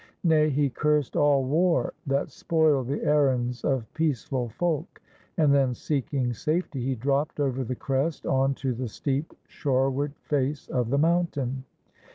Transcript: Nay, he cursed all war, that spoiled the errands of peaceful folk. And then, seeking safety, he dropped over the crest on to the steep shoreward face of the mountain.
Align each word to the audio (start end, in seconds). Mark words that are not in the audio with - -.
Nay, 0.23 0.49
he 0.49 0.71
cursed 0.71 1.15
all 1.15 1.43
war, 1.45 1.93
that 2.07 2.31
spoiled 2.31 2.87
the 2.87 3.03
errands 3.03 3.63
of 3.63 3.85
peaceful 3.93 4.49
folk. 4.49 4.99
And 5.37 5.53
then, 5.53 5.75
seeking 5.75 6.33
safety, 6.33 6.81
he 6.83 6.95
dropped 6.95 7.39
over 7.39 7.63
the 7.63 7.75
crest 7.75 8.25
on 8.25 8.55
to 8.55 8.73
the 8.73 8.87
steep 8.87 9.31
shoreward 9.45 10.15
face 10.23 10.67
of 10.69 10.89
the 10.89 10.97
mountain. 10.97 11.65